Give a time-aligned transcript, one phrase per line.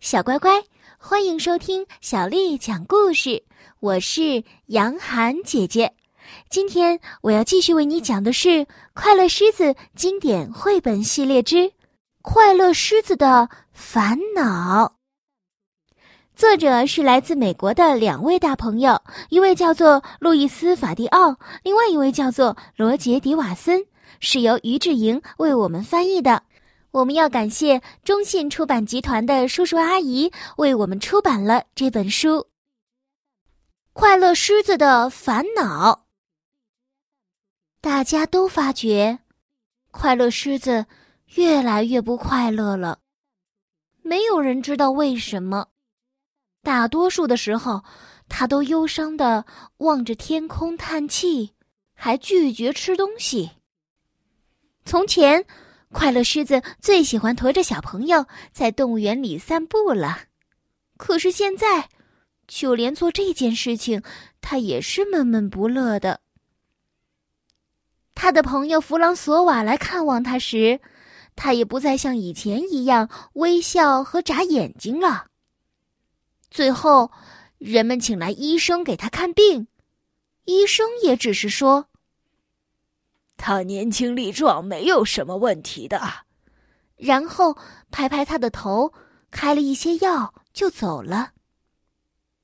[0.00, 0.64] 小乖乖，
[0.96, 3.44] 欢迎收听小丽讲故事。
[3.80, 5.92] 我是杨涵姐姐，
[6.48, 8.48] 今天我要继续为你讲的是
[8.94, 11.56] 《快乐狮子》经典绘本系列之
[12.22, 14.86] 《快乐狮子的烦恼》。
[16.34, 23.84] 作者是来自美国的两位大朋友，一位叫做路易斯·法蒂奥，另外一位叫做罗杰·迪瓦森，
[24.18, 26.42] 是由于志莹为我们翻译的。
[26.92, 32.38] 我们要感谢中信出版集团的叔叔阿姨为我们出版了这本书
[33.92, 35.92] 《快乐狮子的烦恼》。
[37.80, 39.20] 大家都发觉，
[39.92, 40.86] 快乐狮子
[41.36, 42.98] 越来越不快乐了。
[44.02, 45.68] 没有人知道为什么。
[46.62, 47.84] 大多数的时候，
[48.28, 51.54] 他都忧伤的望着天空叹气，
[51.94, 53.52] 还拒绝吃东西。
[54.84, 55.46] 从前。
[55.92, 60.20] 快乐狮子最喜欢驮着小朋友在动物园里散步了，
[60.96, 61.88] 可是现在，
[62.46, 64.02] 就连做这件事情，
[64.40, 66.20] 他也是闷闷不乐的。
[68.14, 70.80] 他的朋友弗朗索瓦来看望他时，
[71.34, 75.26] 他也不再像以前一样微笑和眨眼睛了。
[76.50, 77.10] 最后，
[77.58, 79.66] 人们请来医生给他看病，
[80.44, 81.89] 医生也只是说。
[83.40, 85.98] 他年轻力壮，没有什么问题的。
[86.96, 87.56] 然后
[87.90, 88.92] 拍拍他的头，
[89.30, 91.32] 开了一些药，就走了。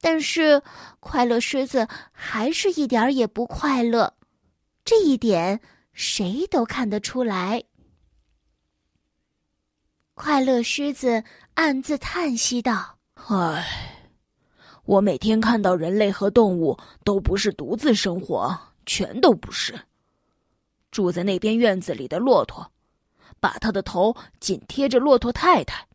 [0.01, 0.63] 但是
[0.99, 4.15] 快乐狮子还是一点儿也不快乐，
[4.85, 5.61] 这一点
[5.93, 7.63] 谁都看得出来。
[10.15, 11.23] 快乐狮子
[11.55, 14.09] 暗自叹息道：“唉，
[14.85, 19.79] 我每天看到人类和动物都不是独自生活，全都不是。”
[20.97, 22.73] 住在那边院子里的骆驼，
[23.39, 25.87] 把他的头紧贴着骆驼太太，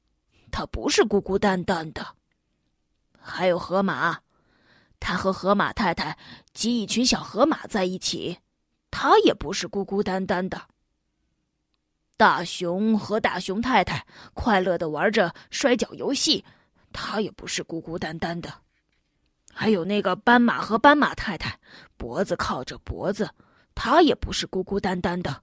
[0.52, 2.06] 他不是孤孤单单的。
[3.20, 4.20] 还有河马，
[5.00, 6.20] 他和河马太太
[6.54, 8.38] 及一群小河马在一起，
[8.92, 10.68] 他也不是孤孤单单的。
[12.16, 16.46] 大熊和大熊太太快乐的玩着摔跤游戏，
[16.94, 18.54] 他也不是孤孤单单的。
[19.52, 21.60] 还有那个斑马和斑马太太，
[21.98, 23.32] 脖子靠着脖子。
[23.84, 25.42] 他也不是孤孤单单的。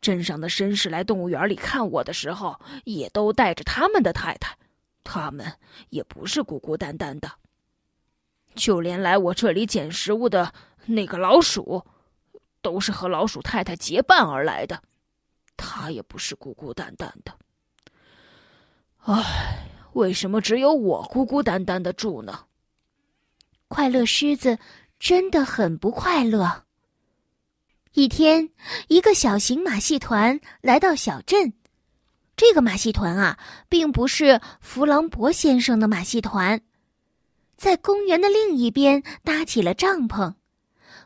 [0.00, 4.58] 镇上的绅士来动物园里看我的时候，也都带着他们的太太，
[5.04, 5.46] 他们
[5.90, 7.30] 也不是孤孤单单的。
[8.56, 10.52] 就连来我这里捡食物的
[10.86, 11.86] 那个老鼠，
[12.60, 14.82] 都是和老鼠太太结伴而来的，
[15.56, 17.32] 他也不是孤孤单单的。
[19.04, 22.46] 唉，为什么只有我孤孤单单的住呢？
[23.68, 24.58] 快乐狮子
[24.98, 26.64] 真的很不快乐。
[27.94, 28.50] 一天，
[28.88, 31.52] 一个小型马戏团来到小镇。
[32.36, 33.38] 这个马戏团啊，
[33.68, 36.60] 并不是弗朗博先生的马戏团，
[37.56, 40.34] 在公园的另一边搭起了帐篷。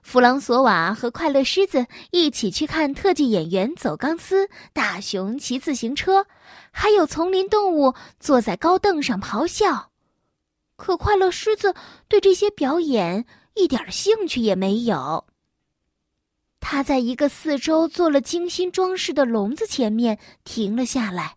[0.03, 6.27] 弗朗索瓦和快乐狮子一起去看特技演员走钢丝、大熊骑自行车，
[6.73, 9.91] 还有丛林动物坐在高凳上咆哮。
[10.77, 11.73] 可快乐狮子
[12.09, 15.25] 对这些表演一点兴趣也没有。
[16.65, 21.37] 他在一个四周做了精心装饰的笼子前面停了下来，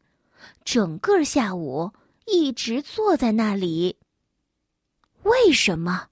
[0.63, 1.91] 整个下午
[2.25, 3.97] 一直坐在那里。
[5.24, 6.08] 为什么？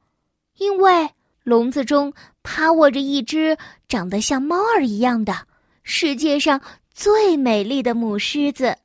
[0.57, 1.11] 因为
[1.43, 3.55] 笼子中趴卧着一只
[3.87, 5.47] 长得像猫儿一样的
[5.83, 6.59] 世界上
[6.91, 8.75] 最美丽的母狮子。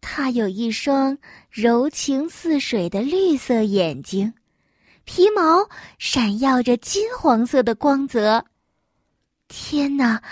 [0.00, 1.16] 它有一双
[1.50, 4.34] 柔情似水的绿色眼睛，
[5.04, 5.68] 皮毛
[5.98, 8.44] 闪耀着金黄色的光泽。
[9.72, 10.22] 天哪，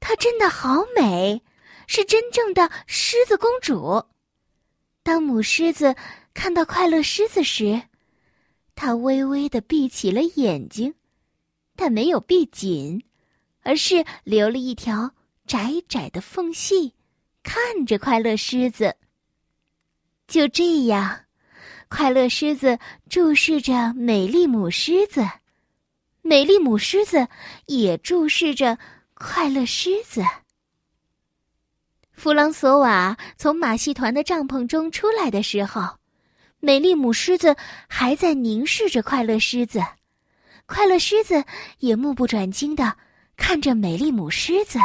[0.00, 1.42] 她真的好美，
[1.86, 4.02] 是真正的狮子公主。
[5.02, 5.94] 当母狮子
[6.32, 7.82] 看到快乐狮子时，
[8.74, 10.94] 它微微的闭起了眼睛，
[11.76, 13.04] 但没有闭紧，
[13.60, 15.12] 而是留了一条
[15.46, 16.94] 窄窄的缝隙，
[17.42, 18.96] 看着快乐狮子。
[20.26, 21.26] 就这样，
[21.90, 22.78] 快乐狮子
[23.10, 25.28] 注视着美丽母狮子。
[26.24, 27.26] 美丽母狮子
[27.66, 28.78] 也注视着
[29.14, 30.22] 快乐狮子。
[32.12, 35.98] 弗朗索瓦从马戏团的帐篷中出来的时候，
[36.60, 37.56] 美丽母狮子
[37.88, 39.80] 还在凝视着快乐狮子，
[40.66, 41.44] 快乐狮子
[41.78, 42.96] 也目不转睛的
[43.36, 44.78] 看着美丽母狮子。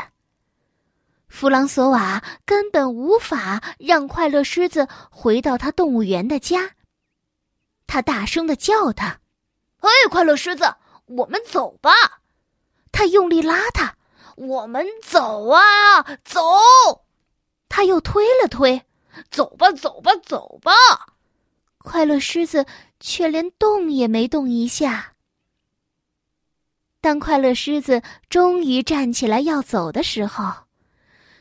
[1.27, 6.71] 弗朗索瓦根本无法让快乐狮子回到他动物园的家，
[7.85, 9.19] 他大声的叫他
[9.81, 10.63] ：“哎，快乐狮子！”
[11.07, 11.91] 我们走吧，
[12.91, 13.95] 他用力拉他。
[14.35, 16.39] 我们走啊，走。
[17.69, 18.83] 他又推了推，
[19.31, 20.71] 走吧，走吧，走吧。
[21.79, 22.65] 快乐狮子
[22.99, 25.13] 却连动也没动一下。
[26.99, 30.53] 当快乐狮子终于站起来要走的时候，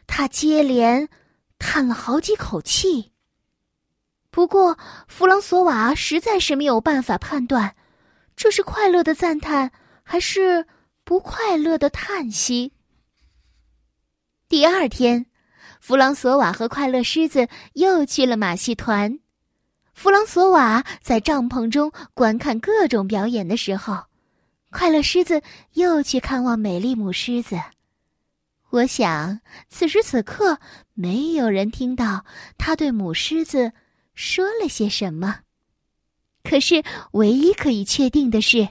[0.07, 1.09] 他接连
[1.59, 3.13] 叹了好几口气。
[4.31, 4.79] 不过，
[5.09, 7.75] 弗朗索瓦实在是没有办法判断，
[8.37, 9.73] 这是快乐的赞叹
[10.03, 10.67] 还是
[11.05, 12.73] 不快乐的叹息。
[14.49, 15.27] 第二天，
[15.81, 19.19] 弗朗索瓦和快乐狮子又去了马戏团。
[19.95, 24.05] 弗朗索瓦在帐篷中观看各种表演的时候，
[24.71, 25.43] 快乐狮子
[25.73, 27.59] 又去看望美丽母狮子。
[28.69, 29.41] 我想，
[29.71, 30.59] 此时此刻，
[30.93, 32.27] 没有人听到
[32.59, 33.73] 他对母狮子。
[34.15, 35.41] 说了些什么？
[36.49, 36.83] 可是
[37.13, 38.69] 唯一可以确定的是，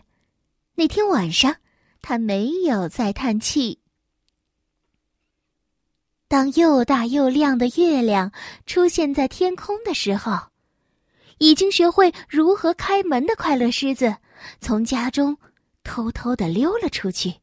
[0.75, 1.57] 那天晚上
[2.01, 3.80] 他没有再叹气。
[6.27, 8.31] 当又大又亮的月亮
[8.66, 10.38] 出现在天空的时候，
[11.39, 14.16] 已经学会如何开门的快乐狮子
[14.62, 15.38] 从家中
[15.83, 17.33] 偷偷的溜了出去。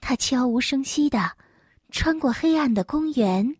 [0.00, 1.32] 他悄无声息的
[1.90, 3.56] 穿过黑暗的公园，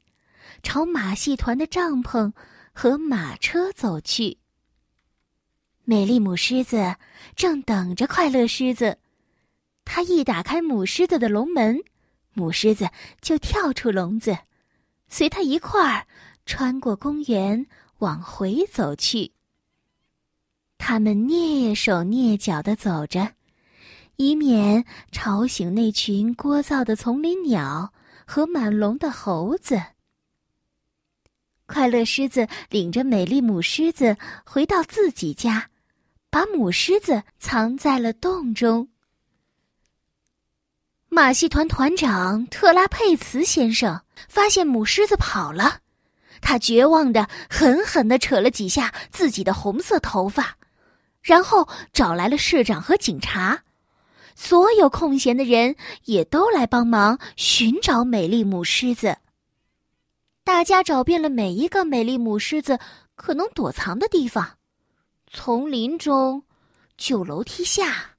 [0.62, 2.32] 朝马戏团的帐篷。
[2.72, 4.38] 和马车走去。
[5.90, 6.94] 美丽母狮子
[7.34, 8.96] 正等着快乐狮子，
[9.84, 11.82] 它一打开母狮子的笼门，
[12.32, 12.88] 母狮子
[13.20, 14.38] 就跳出笼子，
[15.08, 16.06] 随它一块儿
[16.46, 17.66] 穿过公园
[17.98, 19.32] 往回走去。
[20.78, 23.32] 他们蹑手蹑脚的走着，
[24.14, 27.92] 以免吵醒那群聒噪的丛林鸟
[28.24, 29.82] 和满笼的猴子。
[31.66, 35.68] 快乐狮子领着美丽母狮子回到自己家，
[36.30, 38.88] 把母狮子藏在了洞中。
[41.08, 45.80] 马戏团团长特拉佩茨先生发现母狮子跑了，
[46.40, 50.56] 他绝望的狠狠的扯了几下自己的红色头发，
[51.20, 53.64] 然后找来了市长和警察，
[54.36, 55.74] 所有空闲的人
[56.04, 59.16] 也都来帮忙寻找美丽母狮子。
[60.44, 62.78] 大家找遍了每一个美丽母狮子
[63.16, 64.58] 可能躲藏的地方：
[65.32, 66.42] 丛林中、
[66.96, 68.16] 旧楼梯下、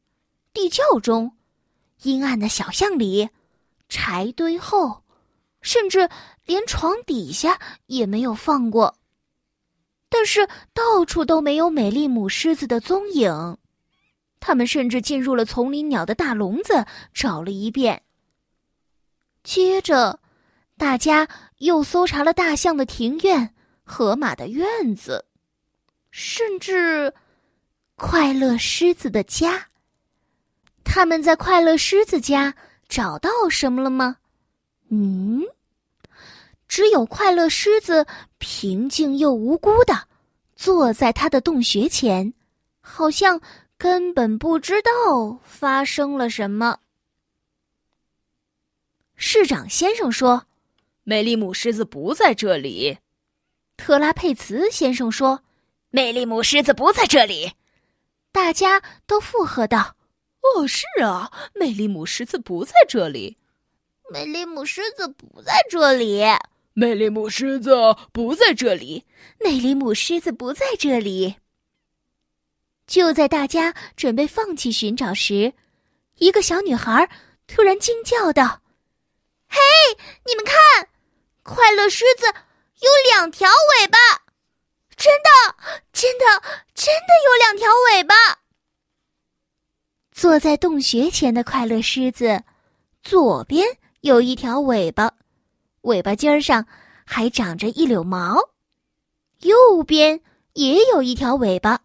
[0.53, 1.33] 地窖中、
[2.03, 3.29] 阴暗的小巷里、
[3.89, 5.03] 柴堆后，
[5.61, 6.09] 甚至
[6.45, 8.95] 连床底下也没有放过。
[10.09, 13.57] 但是到处都没有美丽母狮子的踪影。
[14.39, 18.03] 他们甚至进入了丛林鸟的大笼子，找了一遍。
[19.43, 20.19] 接着。
[20.77, 21.27] 大家
[21.59, 23.53] 又搜查了大象的庭院、
[23.83, 25.25] 河马的院子，
[26.11, 27.13] 甚至
[27.95, 29.67] 快乐狮子的家。
[30.83, 32.53] 他们在快乐狮子家
[32.87, 34.17] 找到什么了吗？
[34.89, 35.41] 嗯，
[36.67, 38.05] 只有快乐狮子
[38.37, 40.07] 平静又无辜的
[40.55, 42.33] 坐在他的洞穴前，
[42.81, 43.39] 好像
[43.77, 46.79] 根本不知道发生了什么。
[49.15, 50.45] 市长先生说。
[51.03, 52.99] 美丽母狮子不在这里，
[53.75, 55.43] 特拉佩茨先生说
[55.91, 57.53] ：“美丽母狮子不在这里。”
[58.33, 59.95] 大家都附和道
[60.41, 63.37] ：“哦，是啊，美丽母狮子不在这里。”
[64.09, 66.25] 美丽母狮子不在这里。
[66.73, 67.75] 美丽母狮子
[68.11, 69.05] 不在这里。
[69.39, 71.35] 美丽母狮子不在这里。
[72.87, 75.53] 就在大家准备放弃寻找时，
[76.15, 77.09] 一个小女孩
[77.47, 78.61] 突然惊叫道
[79.47, 79.59] ：“嘿，
[80.25, 80.87] 你们看！”
[81.43, 83.97] 快乐狮子有两条尾巴，
[85.01, 85.55] 真的，
[85.91, 86.25] 真的，
[86.75, 88.13] 真的有两条尾巴。
[90.11, 92.43] 坐在洞穴前的快乐狮子，
[93.01, 93.65] 左边
[94.01, 95.11] 有一条尾巴，
[95.81, 96.67] 尾巴尖儿上
[97.03, 98.35] 还长着一绺毛；
[99.39, 100.21] 右边
[100.53, 101.81] 也有一条尾巴，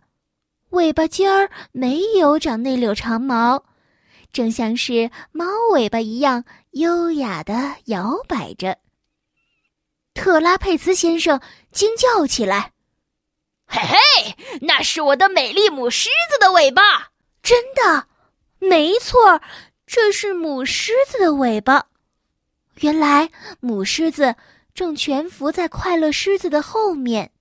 [0.68, 3.64] 尾巴尖儿没有长那绺长毛，
[4.30, 8.76] 正像是猫尾巴一样优雅的摇摆着。
[10.12, 11.40] 特拉佩茨先生
[11.72, 12.72] 惊叫起来
[13.66, 17.10] ：“嘿嘿，那是我的美丽母狮子的尾巴！
[17.42, 18.06] 真的，
[18.58, 19.40] 没错，
[19.86, 21.86] 这是母狮子的尾巴。
[22.76, 23.30] 原来
[23.60, 24.34] 母狮子
[24.74, 27.32] 正蜷伏在快乐狮子的后面。”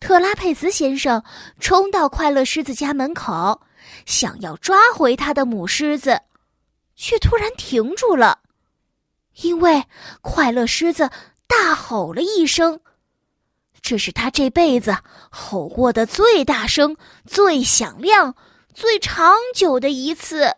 [0.00, 1.24] 特拉佩兹先生
[1.58, 3.62] 冲到快乐狮子家门口，
[4.04, 6.20] 想要抓回他的母狮子，
[6.94, 8.40] 却突然停住了，
[9.40, 9.84] 因为
[10.20, 11.10] 快乐狮子。
[11.46, 12.80] 大吼了一声，
[13.84, 14.96] 这是他这辈子
[15.28, 18.34] 吼过的最大声、最响亮、
[18.72, 20.56] 最长久的一次。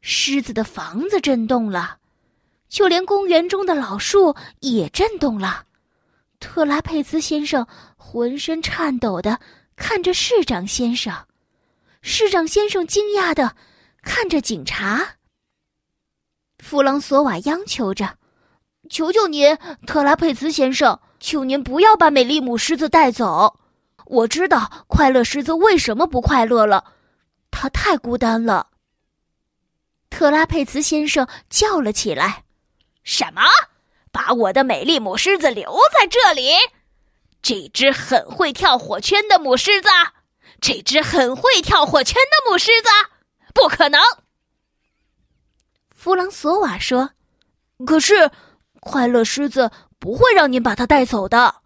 [0.00, 1.98] 狮子的房子震动了，
[2.68, 5.66] 就连公园中的老树也震动了，
[6.38, 9.40] 特拉佩兹先生浑身颤抖的
[9.74, 11.12] 看着市长先生，
[12.02, 13.56] 市长先生惊讶的
[14.02, 15.16] 看着警察。
[16.60, 18.16] 弗朗索瓦央求着
[18.92, 19.56] ：“求求您，
[19.86, 23.58] 特拉佩茨先生，求您不要把美丽母狮子带走。
[24.04, 26.84] 我知道快乐狮子为什么不快乐了，
[27.50, 28.66] 它太孤单了。”
[30.10, 32.44] 特拉佩茨先生叫了起来
[33.02, 33.40] ：“什么？”
[34.12, 36.50] 把我的美丽母狮子留在这里，
[37.40, 39.88] 这只很会跳火圈的母狮子，
[40.60, 42.90] 这只很会跳火圈的母狮子，
[43.54, 43.98] 不可能。
[45.88, 47.12] 弗朗索瓦说
[47.86, 48.30] ：“可是，
[48.82, 51.62] 快乐狮子不会让您把它带走的。”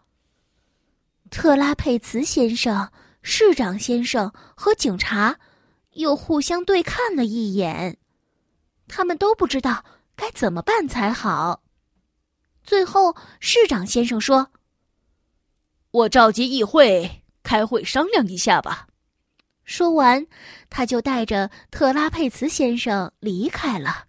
[1.31, 2.93] 特拉佩茨先生、
[3.23, 5.39] 市长先生和警察
[5.95, 7.97] 又互相对看了一眼，
[8.87, 11.63] 他们都不知道该怎么办才好。
[12.63, 14.51] 最后，市长先生说
[15.91, 18.87] ：“我召集议会开会商量一下吧。”
[19.65, 20.25] 说完，
[20.71, 24.05] 他就带着特拉佩茨先生离开了。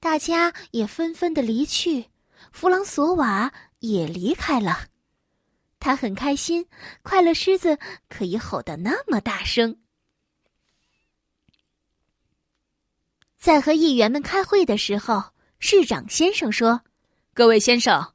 [0.00, 2.06] 大家也纷纷的离去，
[2.52, 4.86] 弗朗索瓦也离开了。
[5.80, 6.66] 他很开心，
[7.02, 7.78] 快乐狮子
[8.08, 9.78] 可以吼得那么大声。
[13.38, 15.22] 在和议员们开会的时候，
[15.58, 16.82] 市长先生说。
[17.34, 18.12] 各位先生，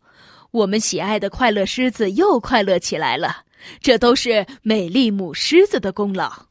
[0.51, 3.45] 我们喜爱的快乐狮子又快乐起来了，
[3.79, 6.47] 这都是美丽母狮子的功劳。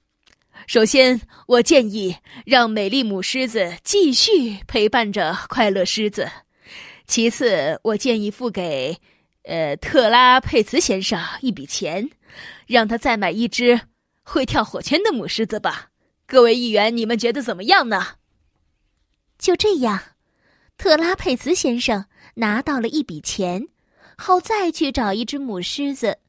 [0.73, 6.25] 首先，我建议让美丽母狮子继续陪伴着快乐狮子；
[7.07, 8.97] 其次，我建议付给
[9.43, 12.09] 呃特拉佩茨先生一笔钱，
[12.67, 13.83] 让他再买一只
[14.23, 15.91] 会跳火圈的母狮子吧。
[16.25, 18.15] 各位议员，你们觉得怎么样呢？
[19.39, 20.01] 就这样，
[20.79, 22.07] 特拉佩茨先生。
[22.37, 23.69] 拿到了一笔钱，
[24.17, 26.21] 好再去找一只母狮子。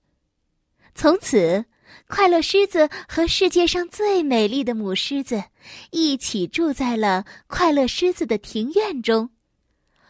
[0.94, 1.64] 从此，
[2.08, 5.44] 快乐狮子和世界上最美丽的母狮子
[5.92, 9.30] 一起住在了快乐狮子的庭院中。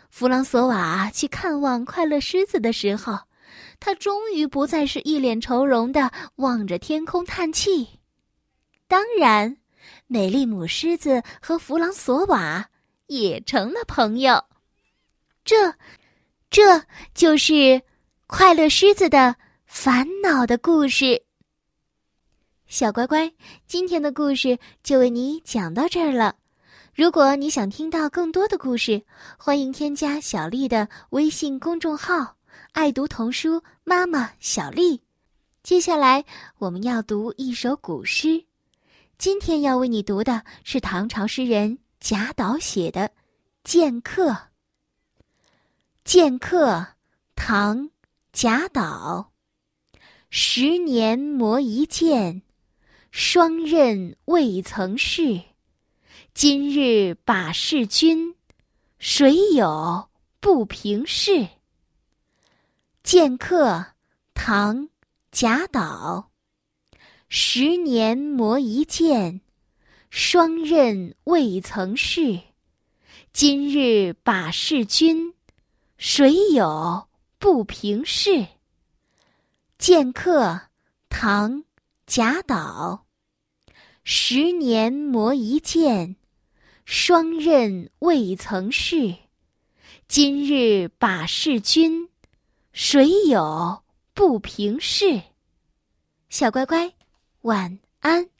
[0.09, 3.17] 弗朗索瓦去看望快乐狮子的时候，
[3.79, 7.87] 他终于不再是一脸愁容的望着天空叹气。
[8.87, 9.57] 当然，
[10.05, 12.69] 美丽母狮子和弗朗索瓦
[13.07, 14.43] 也成了朋友。
[15.43, 15.73] 这，
[16.51, 16.83] 这
[17.15, 17.81] 就是
[18.27, 19.35] 快乐狮子的
[19.65, 21.22] 烦恼的故事。
[22.73, 23.31] 小乖乖，
[23.67, 26.35] 今天的故事就为你讲到这儿了。
[26.95, 28.99] 如果你想听到更多的故事，
[29.37, 32.35] 欢迎添加小丽的微信公众号
[32.73, 34.99] “爱读童书妈妈小丽”。
[35.61, 36.25] 接下来
[36.57, 38.43] 我们要读一首古诗，
[39.19, 43.01] 今天要为你读的是唐朝诗人贾岛写的
[43.63, 44.31] 《剑客》。
[46.03, 46.87] 剑客，
[47.35, 47.91] 唐，
[48.31, 49.31] 贾岛。
[50.31, 52.41] 十年磨一剑，
[53.15, 55.43] 双刃未曾试。
[56.33, 58.33] 今日把示君，
[58.97, 61.47] 谁有不平事？
[63.03, 63.85] 剑客，
[64.33, 64.89] 唐，
[65.31, 66.31] 贾岛。
[67.29, 69.41] 十年磨一剑，
[70.09, 72.39] 双刃未曾试。
[73.31, 75.35] 今日把示君。
[75.99, 78.47] 谁有不平事？
[79.77, 80.61] 剑客，
[81.09, 81.63] 唐，
[82.07, 83.02] 贾岛。
[84.05, 86.17] 十年磨一剑，
[86.83, 89.15] 霜刃未曾试。
[90.09, 92.09] 今日把示君，
[92.73, 93.81] 谁有
[94.13, 95.21] 不平事？
[96.27, 96.93] 小乖乖，
[97.43, 98.32] 晚安。